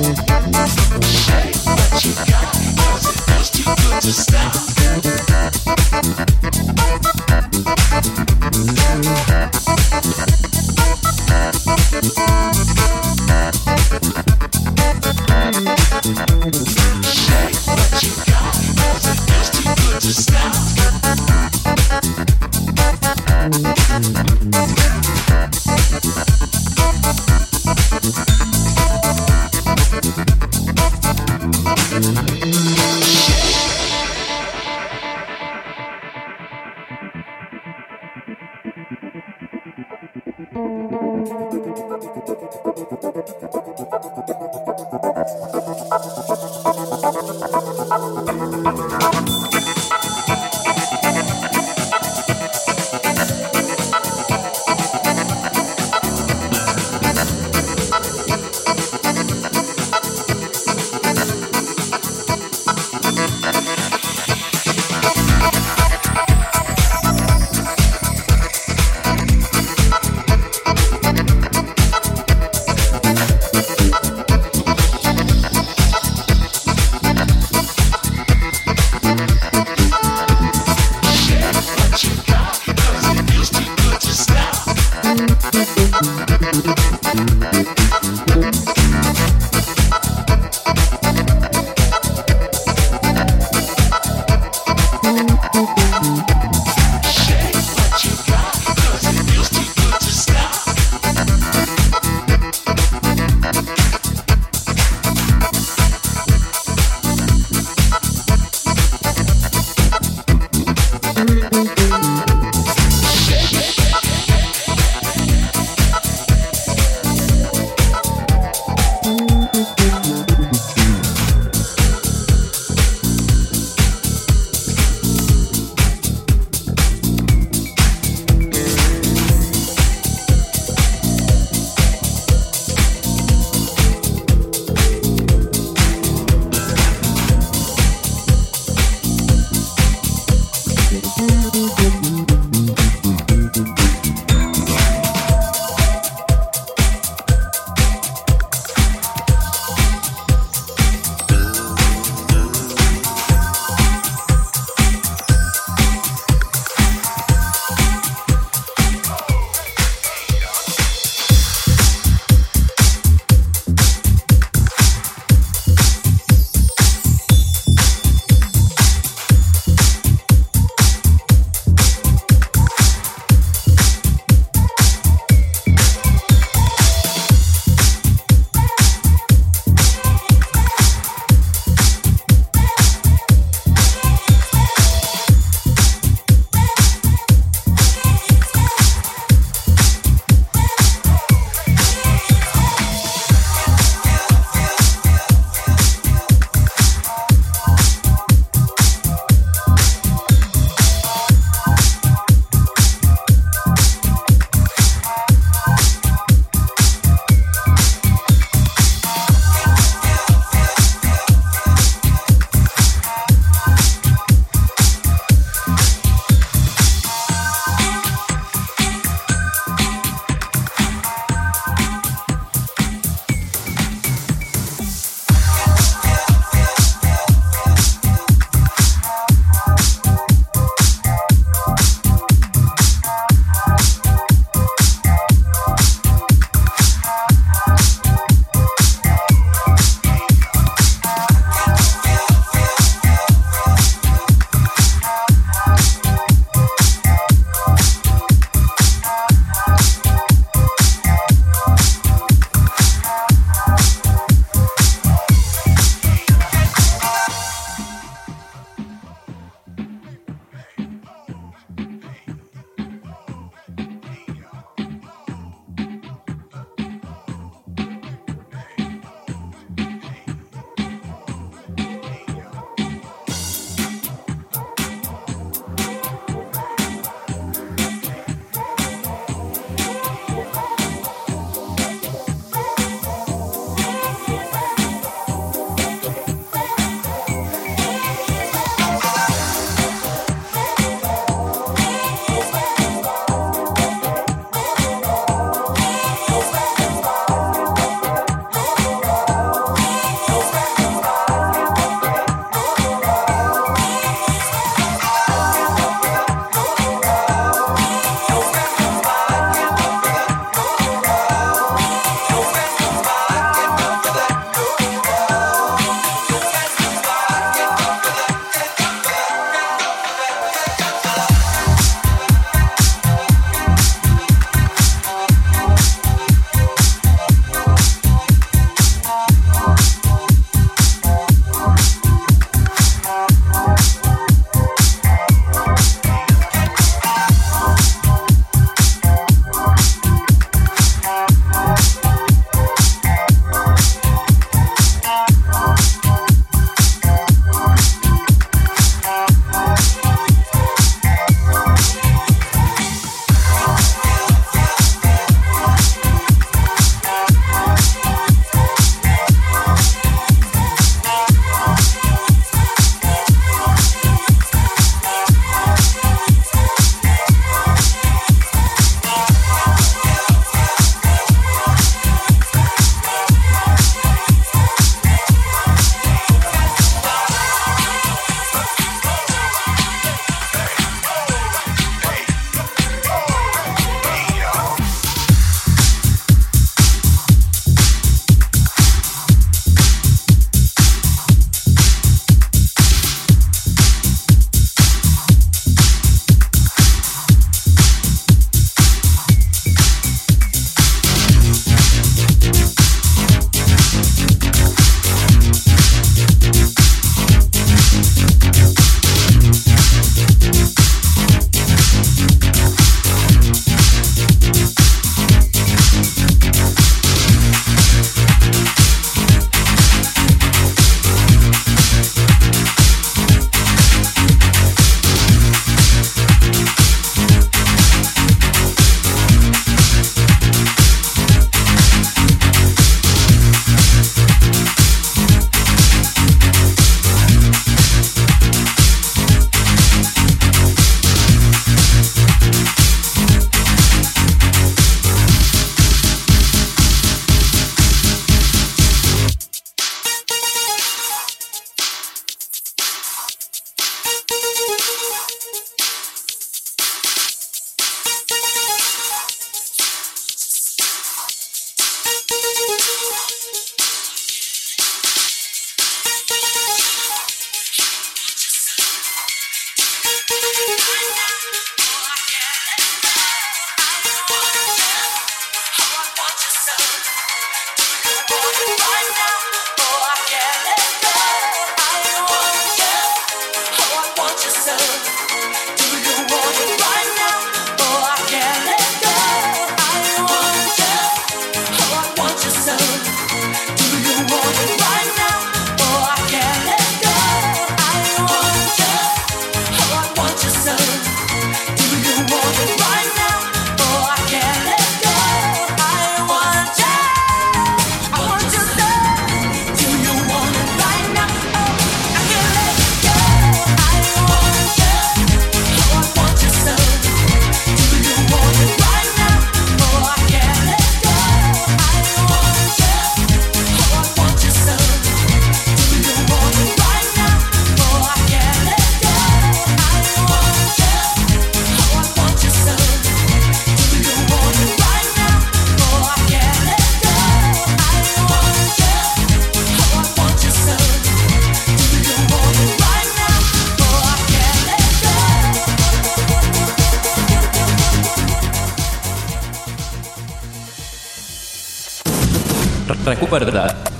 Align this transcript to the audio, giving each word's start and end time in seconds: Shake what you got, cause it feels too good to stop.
Shake 0.00 1.56
what 1.66 2.04
you 2.06 2.14
got, 2.14 2.54
cause 2.78 3.06
it 3.06 3.20
feels 3.20 3.50
too 3.50 3.64
good 3.64 4.00
to 4.00 4.12
stop. 4.12 4.69